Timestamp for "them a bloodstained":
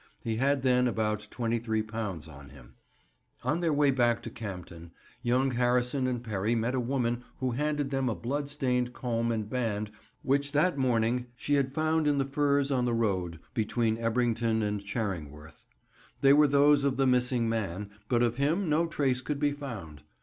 7.91-8.93